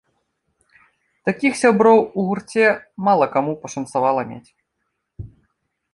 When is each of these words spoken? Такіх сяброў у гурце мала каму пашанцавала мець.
Такіх 1.29 1.59
сяброў 1.61 1.99
у 2.01 2.19
гурце 2.29 2.65
мала 3.11 3.25
каму 3.39 3.53
пашанцавала 3.67 4.21
мець. 4.31 4.51